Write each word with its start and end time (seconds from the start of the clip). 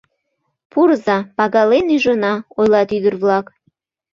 —Пурыза, 0.71 1.17
пагален 1.37 1.85
ӱжына,— 1.95 2.33
ойлат 2.59 2.89
ӱдыр-влак. 2.97 3.45